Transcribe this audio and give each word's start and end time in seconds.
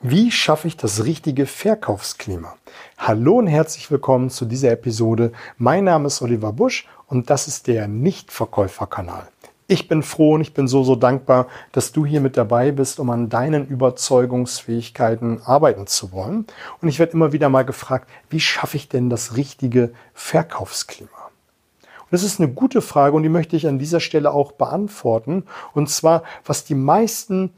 Wie 0.00 0.30
schaffe 0.30 0.68
ich 0.68 0.76
das 0.76 1.02
richtige 1.02 1.44
Verkaufsklima? 1.44 2.54
Hallo 2.98 3.38
und 3.38 3.48
herzlich 3.48 3.90
willkommen 3.90 4.30
zu 4.30 4.44
dieser 4.44 4.70
Episode. 4.70 5.32
Mein 5.56 5.82
Name 5.82 6.06
ist 6.06 6.22
Oliver 6.22 6.52
Busch 6.52 6.86
und 7.08 7.30
das 7.30 7.48
ist 7.48 7.66
der 7.66 7.88
Nichtverkäuferkanal. 7.88 9.26
Ich 9.66 9.88
bin 9.88 10.04
froh 10.04 10.34
und 10.34 10.40
ich 10.40 10.54
bin 10.54 10.68
so, 10.68 10.84
so 10.84 10.94
dankbar, 10.94 11.48
dass 11.72 11.90
du 11.90 12.06
hier 12.06 12.20
mit 12.20 12.36
dabei 12.36 12.70
bist, 12.70 13.00
um 13.00 13.10
an 13.10 13.28
deinen 13.28 13.66
Überzeugungsfähigkeiten 13.66 15.42
arbeiten 15.42 15.88
zu 15.88 16.12
wollen. 16.12 16.46
Und 16.80 16.86
ich 16.86 17.00
werde 17.00 17.14
immer 17.14 17.32
wieder 17.32 17.48
mal 17.48 17.64
gefragt, 17.64 18.08
wie 18.30 18.38
schaffe 18.38 18.76
ich 18.76 18.88
denn 18.88 19.10
das 19.10 19.36
richtige 19.36 19.90
Verkaufsklima? 20.14 21.10
Und 21.80 22.12
das 22.12 22.22
ist 22.22 22.38
eine 22.38 22.52
gute 22.52 22.82
Frage 22.82 23.16
und 23.16 23.24
die 23.24 23.28
möchte 23.28 23.56
ich 23.56 23.66
an 23.66 23.80
dieser 23.80 23.98
Stelle 23.98 24.30
auch 24.30 24.52
beantworten. 24.52 25.42
Und 25.74 25.90
zwar, 25.90 26.22
was 26.44 26.64
die 26.64 26.76
meisten 26.76 27.52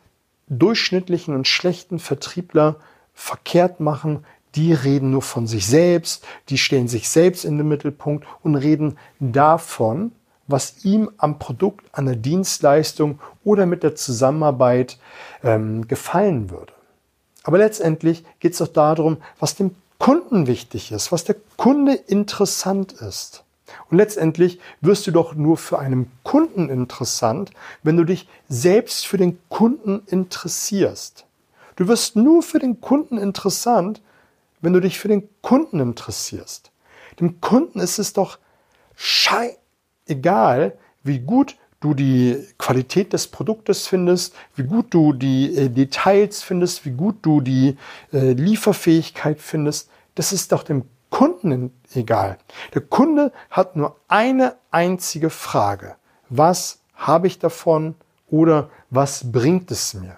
durchschnittlichen 0.50 1.34
und 1.34 1.48
schlechten 1.48 1.98
Vertriebler 1.98 2.76
verkehrt 3.14 3.80
machen, 3.80 4.24
die 4.54 4.72
reden 4.72 5.12
nur 5.12 5.22
von 5.22 5.46
sich 5.46 5.66
selbst, 5.66 6.26
die 6.48 6.58
stellen 6.58 6.88
sich 6.88 7.08
selbst 7.08 7.44
in 7.44 7.56
den 7.56 7.68
Mittelpunkt 7.68 8.26
und 8.42 8.56
reden 8.56 8.98
davon, 9.20 10.12
was 10.48 10.84
ihm 10.84 11.10
am 11.16 11.38
Produkt, 11.38 11.86
an 11.92 12.06
der 12.06 12.16
Dienstleistung 12.16 13.20
oder 13.44 13.66
mit 13.66 13.84
der 13.84 13.94
Zusammenarbeit 13.94 14.98
ähm, 15.44 15.86
gefallen 15.86 16.50
würde. 16.50 16.72
Aber 17.44 17.58
letztendlich 17.58 18.24
geht 18.40 18.52
es 18.52 18.58
doch 18.58 18.68
darum, 18.68 19.18
was 19.38 19.54
dem 19.54 19.76
Kunden 19.98 20.46
wichtig 20.46 20.92
ist, 20.92 21.12
was 21.12 21.24
der 21.24 21.36
Kunde 21.56 21.94
interessant 21.94 22.92
ist. 22.92 23.44
Und 23.90 23.96
letztendlich 23.96 24.60
wirst 24.80 25.06
du 25.06 25.10
doch 25.10 25.34
nur 25.34 25.56
für 25.56 25.78
einen 25.78 26.10
Kunden 26.22 26.68
interessant, 26.68 27.50
wenn 27.82 27.96
du 27.96 28.04
dich 28.04 28.28
selbst 28.48 29.06
für 29.06 29.18
den 29.18 29.38
Kunden 29.48 30.02
interessierst. 30.06 31.26
Du 31.76 31.88
wirst 31.88 32.14
nur 32.14 32.42
für 32.42 32.60
den 32.60 32.80
Kunden 32.80 33.18
interessant, 33.18 34.00
wenn 34.60 34.72
du 34.72 34.80
dich 34.80 34.98
für 34.98 35.08
den 35.08 35.28
Kunden 35.42 35.80
interessierst. 35.80 36.70
Dem 37.18 37.40
Kunden 37.40 37.80
ist 37.80 37.98
es 37.98 38.12
doch 38.12 38.38
scheißegal, 38.94 40.78
wie 41.02 41.18
gut 41.18 41.56
du 41.80 41.94
die 41.94 42.36
Qualität 42.58 43.12
des 43.12 43.26
Produktes 43.26 43.86
findest, 43.86 44.34
wie 44.54 44.64
gut 44.64 44.92
du 44.92 45.14
die 45.14 45.56
äh, 45.56 45.68
Details 45.70 46.42
findest, 46.42 46.84
wie 46.84 46.90
gut 46.90 47.16
du 47.22 47.40
die 47.40 47.76
äh, 48.12 48.32
Lieferfähigkeit 48.32 49.40
findest. 49.40 49.88
Das 50.14 50.32
ist 50.32 50.52
doch 50.52 50.62
dem 50.62 50.84
Kunden 51.10 51.72
egal. 51.94 52.38
Der 52.74 52.82
Kunde 52.82 53.32
hat 53.50 53.76
nur 53.76 53.96
eine 54.08 54.56
einzige 54.70 55.30
Frage. 55.30 55.96
Was 56.28 56.78
habe 56.94 57.26
ich 57.26 57.38
davon 57.38 57.94
oder 58.28 58.70
was 58.90 59.30
bringt 59.32 59.70
es 59.70 59.94
mir? 59.94 60.16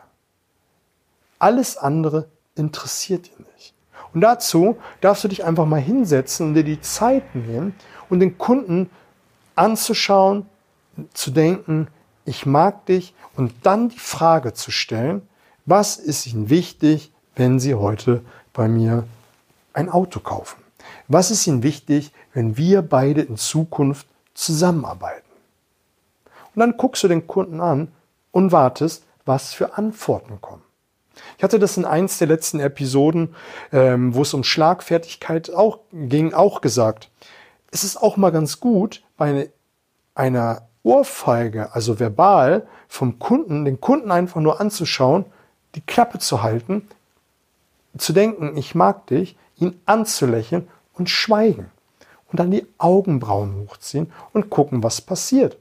Alles 1.38 1.76
andere 1.76 2.28
interessiert 2.54 3.28
ihn 3.28 3.46
nicht. 3.56 3.74
Und 4.14 4.20
dazu 4.20 4.76
darfst 5.00 5.24
du 5.24 5.28
dich 5.28 5.44
einfach 5.44 5.66
mal 5.66 5.80
hinsetzen 5.80 6.48
und 6.48 6.54
dir 6.54 6.64
die 6.64 6.80
Zeit 6.80 7.34
nehmen 7.34 7.74
und 8.10 8.20
den 8.20 8.36
Kunden 8.36 8.90
anzuschauen, 9.54 10.46
zu 11.14 11.30
denken, 11.30 11.88
ich 12.24 12.44
mag 12.44 12.84
dich 12.86 13.14
und 13.34 13.52
dann 13.62 13.88
die 13.88 13.98
Frage 13.98 14.52
zu 14.52 14.70
stellen, 14.70 15.26
was 15.64 15.96
ist 15.96 16.26
Ihnen 16.26 16.50
wichtig, 16.50 17.12
wenn 17.34 17.58
Sie 17.58 17.74
heute 17.74 18.22
bei 18.52 18.68
mir 18.68 19.04
ein 19.72 19.88
Auto 19.88 20.20
kaufen? 20.20 20.61
Was 21.08 21.30
ist 21.30 21.46
Ihnen 21.46 21.62
wichtig, 21.62 22.12
wenn 22.34 22.56
wir 22.56 22.82
beide 22.82 23.22
in 23.22 23.36
Zukunft 23.36 24.06
zusammenarbeiten? 24.34 25.28
Und 26.54 26.60
dann 26.60 26.76
guckst 26.76 27.02
du 27.02 27.08
den 27.08 27.26
Kunden 27.26 27.60
an 27.60 27.88
und 28.30 28.52
wartest, 28.52 29.04
was 29.24 29.54
für 29.54 29.76
Antworten 29.78 30.40
kommen. 30.40 30.62
Ich 31.36 31.44
hatte 31.44 31.58
das 31.58 31.76
in 31.76 31.84
eins 31.84 32.18
der 32.18 32.28
letzten 32.28 32.60
Episoden, 32.60 33.34
ähm, 33.72 34.14
wo 34.14 34.22
es 34.22 34.34
um 34.34 34.44
Schlagfertigkeit 34.44 35.52
auch 35.52 35.80
ging, 35.92 36.32
auch 36.32 36.60
gesagt. 36.60 37.10
Es 37.70 37.84
ist 37.84 37.96
auch 37.96 38.16
mal 38.16 38.30
ganz 38.30 38.60
gut, 38.60 39.02
bei 39.16 39.50
einer 40.14 40.62
Ohrfeige, 40.82 41.74
also 41.74 42.00
verbal, 42.00 42.66
vom 42.88 43.18
Kunden, 43.18 43.64
den 43.64 43.80
Kunden 43.80 44.10
einfach 44.10 44.40
nur 44.40 44.60
anzuschauen, 44.60 45.26
die 45.74 45.80
Klappe 45.80 46.18
zu 46.18 46.42
halten, 46.42 46.88
zu 47.98 48.12
denken, 48.12 48.56
ich 48.56 48.74
mag 48.74 49.06
dich, 49.06 49.36
ihn 49.56 49.80
anzulächeln 49.86 50.68
und 50.94 51.10
schweigen 51.10 51.70
und 52.30 52.40
dann 52.40 52.50
die 52.50 52.66
Augenbrauen 52.78 53.54
hochziehen 53.56 54.12
und 54.32 54.50
gucken, 54.50 54.82
was 54.82 55.00
passiert. 55.00 55.58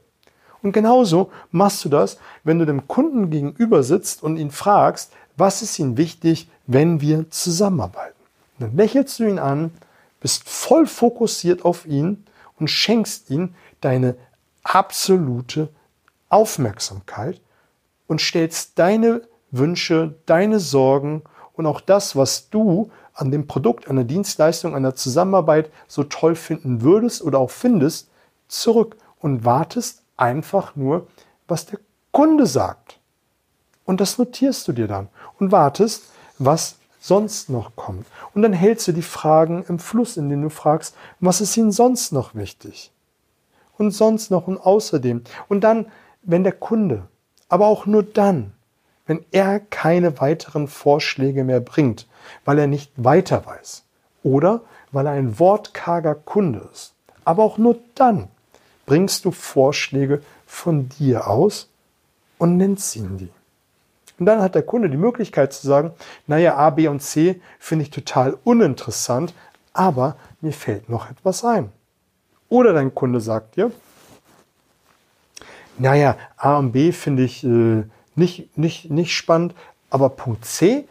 Und 0.62 0.72
genauso 0.72 1.30
machst 1.50 1.84
du 1.84 1.88
das, 1.88 2.18
wenn 2.44 2.58
du 2.58 2.64
dem 2.64 2.86
Kunden 2.88 3.30
gegenüber 3.30 3.82
sitzt 3.82 4.22
und 4.22 4.36
ihn 4.36 4.50
fragst, 4.50 5.12
was 5.36 5.62
ist 5.62 5.78
ihm 5.78 5.96
wichtig, 5.96 6.48
wenn 6.66 7.00
wir 7.00 7.30
zusammenarbeiten. 7.30 8.20
Und 8.58 8.68
dann 8.68 8.76
lächelst 8.76 9.18
du 9.18 9.24
ihn 9.24 9.38
an, 9.38 9.72
bist 10.20 10.48
voll 10.48 10.86
fokussiert 10.86 11.64
auf 11.64 11.84
ihn 11.84 12.24
und 12.58 12.68
schenkst 12.68 13.28
ihm 13.30 13.54
deine 13.80 14.14
absolute 14.62 15.68
Aufmerksamkeit 16.28 17.40
und 18.06 18.20
stellst 18.20 18.78
deine 18.78 19.22
Wünsche, 19.50 20.14
deine 20.26 20.60
Sorgen 20.60 21.22
und 21.62 21.66
auch 21.66 21.80
das, 21.80 22.16
was 22.16 22.50
du 22.50 22.90
an 23.14 23.30
dem 23.30 23.46
Produkt, 23.46 23.88
an 23.88 23.96
der 23.96 24.04
Dienstleistung, 24.04 24.74
an 24.74 24.82
der 24.82 24.96
Zusammenarbeit 24.96 25.70
so 25.86 26.02
toll 26.02 26.34
finden 26.34 26.82
würdest 26.82 27.22
oder 27.22 27.38
auch 27.38 27.50
findest, 27.50 28.10
zurück 28.48 28.96
und 29.20 29.44
wartest 29.44 30.02
einfach 30.16 30.74
nur, 30.74 31.06
was 31.46 31.66
der 31.66 31.78
Kunde 32.10 32.46
sagt. 32.46 32.98
Und 33.84 34.00
das 34.00 34.18
notierst 34.18 34.66
du 34.66 34.72
dir 34.72 34.88
dann 34.88 35.08
und 35.38 35.52
wartest, 35.52 36.04
was 36.38 36.76
sonst 37.00 37.48
noch 37.48 37.76
kommt. 37.76 38.06
Und 38.34 38.42
dann 38.42 38.52
hältst 38.52 38.88
du 38.88 38.92
die 38.92 39.02
Fragen 39.02 39.64
im 39.68 39.78
Fluss, 39.78 40.16
in 40.16 40.28
dem 40.28 40.42
du 40.42 40.50
fragst, 40.50 40.96
was 41.20 41.40
ist 41.40 41.56
ihnen 41.56 41.72
sonst 41.72 42.12
noch 42.12 42.34
wichtig? 42.34 42.90
Und 43.78 43.92
sonst 43.92 44.30
noch 44.30 44.48
und 44.48 44.58
außerdem. 44.58 45.22
Und 45.48 45.62
dann, 45.62 45.86
wenn 46.22 46.42
der 46.42 46.52
Kunde, 46.52 47.08
aber 47.48 47.66
auch 47.66 47.86
nur 47.86 48.02
dann, 48.02 48.52
wenn 49.06 49.24
er 49.30 49.60
keine 49.60 50.20
weiteren 50.20 50.68
Vorschläge 50.68 51.44
mehr 51.44 51.60
bringt, 51.60 52.06
weil 52.44 52.58
er 52.58 52.66
nicht 52.66 52.92
weiter 52.96 53.44
weiß 53.44 53.84
oder 54.22 54.62
weil 54.92 55.06
er 55.06 55.12
ein 55.12 55.38
wortkarger 55.38 56.14
Kunde 56.14 56.68
ist. 56.72 56.94
Aber 57.24 57.42
auch 57.42 57.58
nur 57.58 57.78
dann 57.94 58.28
bringst 58.86 59.24
du 59.24 59.30
Vorschläge 59.30 60.22
von 60.46 60.88
dir 60.88 61.28
aus 61.28 61.68
und 62.38 62.56
nennst 62.56 62.94
ihnen 62.96 63.18
die. 63.18 63.30
Und 64.18 64.26
dann 64.26 64.40
hat 64.40 64.54
der 64.54 64.62
Kunde 64.62 64.90
die 64.90 64.96
Möglichkeit 64.96 65.52
zu 65.52 65.66
sagen, 65.66 65.92
naja, 66.26 66.56
A, 66.56 66.70
B 66.70 66.88
und 66.88 67.00
C 67.00 67.40
finde 67.58 67.84
ich 67.84 67.90
total 67.90 68.36
uninteressant, 68.44 69.34
aber 69.72 70.16
mir 70.40 70.52
fällt 70.52 70.88
noch 70.88 71.10
etwas 71.10 71.44
ein. 71.44 71.72
Oder 72.48 72.72
dein 72.72 72.94
Kunde 72.94 73.20
sagt 73.20 73.56
dir, 73.56 73.72
naja, 75.78 76.16
A 76.36 76.58
und 76.58 76.72
B 76.72 76.92
finde 76.92 77.24
ich 77.24 77.42
äh, 77.42 77.84
nicht, 78.14 78.56
nicht, 78.56 78.90
nicht 78.90 79.14
spannend, 79.14 79.54
aber 79.90 80.10
Punkt 80.10 80.44
C, 80.44 80.86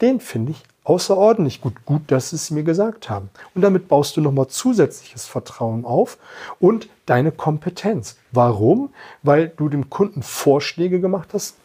den 0.00 0.20
finde 0.20 0.52
ich 0.52 0.62
außerordentlich 0.84 1.60
gut. 1.60 1.84
Gut, 1.86 2.02
dass 2.08 2.30
sie 2.30 2.36
es 2.36 2.50
mir 2.50 2.62
gesagt 2.62 3.08
haben. 3.10 3.30
Und 3.54 3.62
damit 3.62 3.88
baust 3.88 4.16
du 4.16 4.20
nochmal 4.20 4.48
zusätzliches 4.48 5.26
Vertrauen 5.26 5.84
auf 5.84 6.18
und 6.60 6.88
deine 7.06 7.32
Kompetenz. 7.32 8.16
Warum? 8.32 8.90
Weil 9.22 9.48
du 9.48 9.68
dem 9.68 9.90
Kunden 9.90 10.22
Vorschläge 10.22 11.00
gemacht 11.00 11.30
hast, 11.32 11.56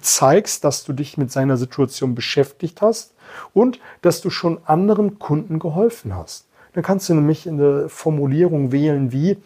zeigst, 0.00 0.64
dass 0.64 0.84
du 0.84 0.92
dich 0.92 1.16
mit 1.16 1.30
seiner 1.30 1.56
Situation 1.56 2.14
beschäftigt 2.14 2.82
hast 2.82 3.12
und 3.52 3.78
dass 4.02 4.20
du 4.20 4.30
schon 4.30 4.58
anderen 4.64 5.18
Kunden 5.18 5.58
geholfen 5.58 6.14
hast. 6.14 6.46
Dann 6.72 6.82
kannst 6.82 7.08
du 7.08 7.14
nämlich 7.14 7.46
in 7.46 7.58
der 7.58 7.88
Formulierung 7.88 8.72
wählen 8.72 9.12
wie 9.12 9.36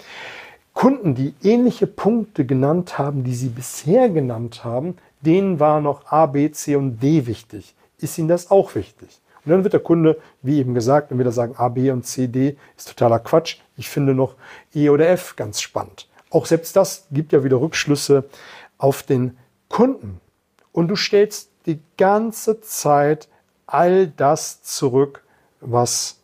Kunden, 0.74 1.14
die 1.14 1.34
ähnliche 1.42 1.86
Punkte 1.86 2.44
genannt 2.44 2.98
haben, 2.98 3.24
die 3.24 3.34
sie 3.34 3.48
bisher 3.48 4.10
genannt 4.10 4.64
haben, 4.64 4.96
denen 5.22 5.58
war 5.60 5.80
noch 5.80 6.06
A, 6.10 6.26
B, 6.26 6.50
C 6.50 6.76
und 6.76 7.02
D 7.02 7.26
wichtig 7.26 7.74
ist 8.04 8.18
Ihnen 8.18 8.28
das 8.28 8.50
auch 8.50 8.74
wichtig? 8.74 9.20
Und 9.44 9.50
dann 9.50 9.64
wird 9.64 9.74
der 9.74 9.80
Kunde, 9.80 10.20
wie 10.42 10.58
eben 10.58 10.74
gesagt, 10.74 11.10
entweder 11.10 11.32
sagen 11.32 11.56
A, 11.56 11.68
B 11.68 11.90
und 11.90 12.06
C, 12.06 12.28
D 12.28 12.56
ist 12.76 12.88
totaler 12.88 13.18
Quatsch. 13.18 13.56
Ich 13.76 13.88
finde 13.88 14.14
noch 14.14 14.36
E 14.74 14.88
oder 14.88 15.08
F 15.08 15.36
ganz 15.36 15.60
spannend. 15.60 16.08
Auch 16.30 16.46
selbst 16.46 16.76
das 16.76 17.06
gibt 17.10 17.32
ja 17.32 17.44
wieder 17.44 17.60
Rückschlüsse 17.60 18.24
auf 18.78 19.02
den 19.02 19.36
Kunden. 19.68 20.20
Und 20.72 20.88
du 20.88 20.96
stellst 20.96 21.50
die 21.66 21.80
ganze 21.96 22.60
Zeit 22.60 23.28
all 23.66 24.06
das 24.08 24.62
zurück, 24.62 25.24
was 25.60 26.20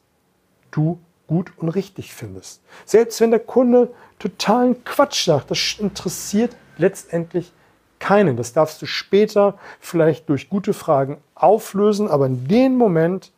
du 0.71 0.99
gut 1.31 1.53
und 1.59 1.69
richtig 1.69 2.13
findest. 2.13 2.61
Selbst 2.85 3.21
wenn 3.21 3.31
der 3.31 3.39
Kunde 3.39 3.95
totalen 4.19 4.83
Quatsch 4.83 5.27
sagt, 5.27 5.53
das 5.53 5.77
interessiert 5.79 6.57
letztendlich 6.77 7.53
keinen. 8.01 8.37
Das 8.37 8.53
darfst 8.53 8.83
du 8.83 8.87
später 8.87 9.57
vielleicht 9.79 10.29
durch 10.29 10.51
gute 10.51 10.73
Fragen 10.73 11.19
auflösen, 11.37 12.09
aber 12.09 12.27
in 12.27 12.49
dem 12.49 12.77
Moment 12.77 13.31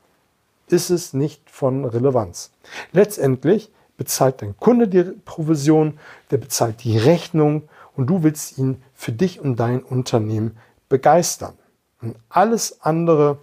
ist 0.69 0.89
es 0.89 1.13
nicht 1.13 1.51
von 1.51 1.85
Relevanz. 1.85 2.51
Letztendlich 2.93 3.71
bezahlt 3.99 4.41
dein 4.41 4.57
Kunde 4.57 4.89
die 4.89 5.03
Provision, 5.03 5.99
der 6.31 6.39
bezahlt 6.39 6.83
die 6.85 6.97
Rechnung 6.97 7.69
und 7.95 8.07
du 8.07 8.23
willst 8.23 8.57
ihn 8.57 8.83
für 8.95 9.13
dich 9.13 9.39
und 9.39 9.57
dein 9.57 9.83
Unternehmen 9.83 10.57
begeistern. 10.89 11.53
Und 12.01 12.17
alles 12.31 12.81
andere 12.81 13.37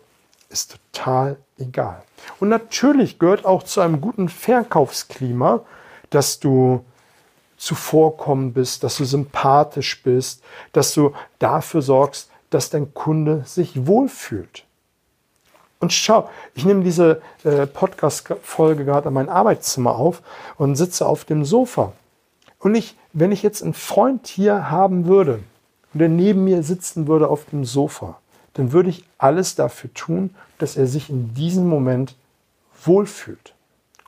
ist 0.49 0.77
total 0.93 1.37
egal. 1.57 2.03
Und 2.39 2.49
natürlich 2.49 3.19
gehört 3.19 3.45
auch 3.45 3.63
zu 3.63 3.81
einem 3.81 4.01
guten 4.01 4.29
Verkaufsklima, 4.29 5.61
dass 6.09 6.39
du 6.39 6.83
zuvorkommen 7.57 8.53
bist, 8.53 8.83
dass 8.83 8.97
du 8.97 9.05
sympathisch 9.05 10.01
bist, 10.01 10.41
dass 10.71 10.93
du 10.93 11.13
dafür 11.39 11.81
sorgst, 11.81 12.29
dass 12.49 12.69
dein 12.69 12.93
Kunde 12.93 13.43
sich 13.45 13.85
wohlfühlt. 13.85 14.65
Und 15.79 15.93
schau, 15.93 16.29
ich 16.55 16.65
nehme 16.65 16.83
diese 16.83 17.21
äh, 17.43 17.65
Podcast-Folge 17.65 18.85
gerade 18.85 19.07
an 19.07 19.13
mein 19.13 19.29
Arbeitszimmer 19.29 19.95
auf 19.95 20.21
und 20.57 20.75
sitze 20.75 21.05
auf 21.05 21.25
dem 21.25 21.45
Sofa. 21.45 21.93
Und 22.59 22.75
ich, 22.75 22.97
wenn 23.13 23.31
ich 23.31 23.43
jetzt 23.43 23.63
einen 23.63 23.73
Freund 23.73 24.27
hier 24.27 24.69
haben 24.69 25.05
würde 25.05 25.39
und 25.93 25.99
der 25.99 26.09
neben 26.09 26.43
mir 26.43 26.63
sitzen 26.63 27.07
würde 27.07 27.29
auf 27.29 27.45
dem 27.45 27.63
Sofa, 27.63 28.19
dann 28.59 28.73
würde 28.73 28.89
ich 28.89 29.05
alles 29.17 29.55
dafür 29.55 29.93
tun, 29.93 30.35
dass 30.57 30.75
er 30.75 30.85
sich 30.85 31.09
in 31.09 31.33
diesem 31.33 31.69
Moment 31.69 32.17
wohlfühlt. 32.83 33.55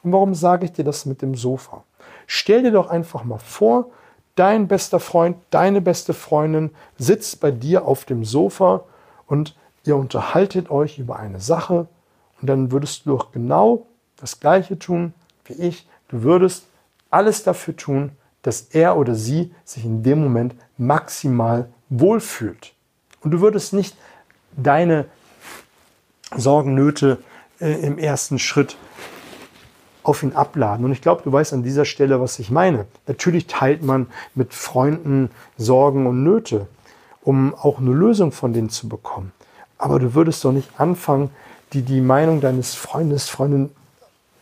Und 0.03 0.11
warum 0.11 0.35
sage 0.35 0.65
ich 0.65 0.73
dir 0.73 0.83
das 0.83 1.05
mit 1.05 1.21
dem 1.21 1.35
Sofa? 1.35 1.85
Stell 2.27 2.63
dir 2.63 2.71
doch 2.71 2.89
einfach 2.89 3.23
mal 3.23 3.37
vor, 3.37 3.91
dein 4.35 4.67
bester 4.67 4.99
Freund, 4.99 5.37
deine 5.51 5.79
beste 5.79 6.13
Freundin 6.13 6.71
sitzt 6.97 7.39
bei 7.39 7.51
dir 7.51 7.85
auf 7.85 8.03
dem 8.03 8.25
Sofa 8.25 8.83
und 9.25 9.55
ihr 9.85 9.95
unterhaltet 9.95 10.69
euch 10.69 10.99
über 10.99 11.17
eine 11.17 11.39
Sache 11.39 11.87
und 12.41 12.47
dann 12.49 12.73
würdest 12.73 13.05
du 13.05 13.11
doch 13.11 13.31
genau 13.31 13.85
das 14.17 14.41
Gleiche 14.41 14.77
tun 14.77 15.13
wie 15.45 15.53
ich. 15.53 15.87
Du 16.09 16.23
würdest 16.23 16.65
alles 17.09 17.43
dafür 17.43 17.77
tun, 17.77 18.11
dass 18.41 18.61
er 18.61 18.97
oder 18.97 19.15
sie 19.15 19.53
sich 19.63 19.85
in 19.85 20.03
dem 20.03 20.21
Moment 20.21 20.55
maximal 20.77 21.69
wohlfühlt. 21.87 22.73
Und 23.21 23.31
du 23.31 23.41
würdest 23.41 23.73
nicht 23.73 23.95
deine 24.55 25.05
Sorgen, 26.35 26.75
Nöte 26.75 27.17
äh, 27.59 27.73
im 27.85 27.97
ersten 27.97 28.39
Schritt 28.39 28.77
auf 30.03 30.23
ihn 30.23 30.33
abladen. 30.33 30.85
Und 30.85 30.91
ich 30.91 31.01
glaube, 31.01 31.21
du 31.23 31.31
weißt 31.31 31.53
an 31.53 31.63
dieser 31.63 31.85
Stelle, 31.85 32.19
was 32.21 32.39
ich 32.39 32.49
meine. 32.49 32.85
Natürlich 33.07 33.47
teilt 33.47 33.83
man 33.83 34.07
mit 34.33 34.53
Freunden 34.53 35.29
Sorgen 35.57 36.07
und 36.07 36.23
Nöte, 36.23 36.67
um 37.21 37.53
auch 37.53 37.79
eine 37.79 37.91
Lösung 37.91 38.31
von 38.31 38.53
denen 38.53 38.69
zu 38.69 38.89
bekommen. 38.89 39.31
Aber 39.77 39.99
du 39.99 40.13
würdest 40.13 40.43
doch 40.43 40.51
nicht 40.51 40.79
anfangen, 40.79 41.29
die, 41.73 41.83
die 41.83 42.01
Meinung 42.01 42.41
deines 42.41 42.75
Freundes, 42.75 43.29
Freundin 43.29 43.71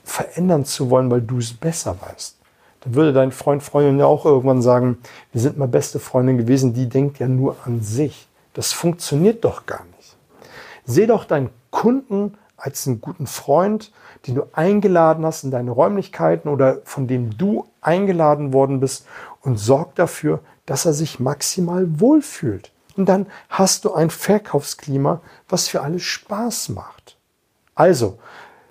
verändern 0.03 0.65
zu 0.65 0.89
wollen, 0.89 1.11
weil 1.11 1.21
du 1.21 1.37
es 1.37 1.53
besser 1.53 1.97
weißt. 2.01 2.35
Dann 2.81 2.95
würde 2.95 3.13
dein 3.13 3.31
Freund, 3.31 3.61
Freundin 3.61 3.99
ja 3.99 4.05
auch 4.05 4.25
irgendwann 4.25 4.61
sagen, 4.61 4.97
wir 5.31 5.41
sind 5.41 5.57
mal 5.57 5.67
beste 5.67 5.99
Freundin 5.99 6.37
gewesen, 6.37 6.73
die 6.73 6.87
denkt 6.87 7.19
ja 7.19 7.27
nur 7.27 7.57
an 7.65 7.81
sich. 7.81 8.27
Das 8.53 8.71
funktioniert 8.71 9.43
doch 9.43 9.65
gar 9.65 9.83
nicht. 9.83 9.88
Seh 10.89 11.05
doch 11.05 11.25
deinen 11.25 11.51
Kunden 11.69 12.33
als 12.57 12.87
einen 12.87 12.99
guten 12.99 13.27
Freund, 13.27 13.91
den 14.25 14.33
du 14.33 14.45
eingeladen 14.53 15.23
hast 15.23 15.43
in 15.43 15.51
deine 15.51 15.69
Räumlichkeiten 15.69 16.49
oder 16.49 16.79
von 16.83 17.05
dem 17.05 17.37
du 17.37 17.67
eingeladen 17.79 18.53
worden 18.53 18.79
bist 18.79 19.05
und 19.41 19.59
sorg 19.59 19.93
dafür, 19.93 20.39
dass 20.65 20.85
er 20.85 20.93
sich 20.93 21.19
maximal 21.19 21.99
wohlfühlt. 21.99 22.71
Und 22.97 23.07
dann 23.07 23.27
hast 23.49 23.85
du 23.85 23.93
ein 23.93 24.09
Verkaufsklima, 24.09 25.21
was 25.47 25.67
für 25.67 25.81
alle 25.81 25.99
Spaß 25.99 26.69
macht. 26.69 27.17
Also, 27.75 28.17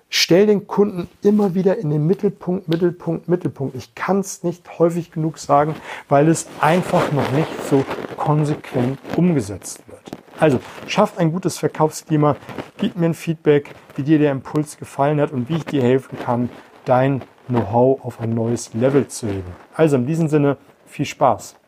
stell 0.09 0.45
den 0.45 0.67
Kunden 0.67 1.07
immer 1.21 1.55
wieder 1.55 1.77
in 1.77 1.89
den 1.89 2.05
Mittelpunkt, 2.05 2.67
Mittelpunkt, 2.67 3.29
Mittelpunkt. 3.29 3.77
Ich 3.77 3.95
kann 3.95 4.19
es 4.19 4.43
nicht 4.43 4.77
häufig 4.77 5.11
genug 5.13 5.37
sagen, 5.37 5.73
weil 6.09 6.27
es 6.27 6.47
einfach 6.59 7.13
noch 7.13 7.31
nicht 7.31 7.47
so 7.69 7.85
konsequent 8.17 8.99
umgesetzt 9.15 9.81
wird. 9.87 9.98
Also, 10.39 10.61
schafft 10.87 11.17
ein 11.17 11.33
gutes 11.33 11.57
Verkaufsklima, 11.57 12.37
gib 12.77 12.95
mir 12.95 13.07
ein 13.07 13.13
Feedback, 13.13 13.75
wie 13.97 14.03
dir 14.03 14.19
der 14.19 14.31
Impuls 14.31 14.77
gefallen 14.77 15.19
hat 15.19 15.31
und 15.31 15.49
wie 15.49 15.57
ich 15.57 15.65
dir 15.65 15.83
helfen 15.83 16.17
kann, 16.17 16.49
dein 16.85 17.21
Know-how 17.47 18.05
auf 18.05 18.21
ein 18.21 18.33
neues 18.33 18.73
Level 18.73 19.07
zu 19.07 19.27
heben. 19.27 19.51
Also 19.73 19.97
in 19.97 20.05
diesem 20.05 20.29
Sinne, 20.29 20.57
viel 20.85 21.05
Spaß. 21.05 21.58